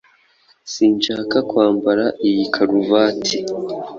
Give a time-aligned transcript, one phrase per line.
[0.73, 3.37] Sinshaka kwambara iyi karuvati.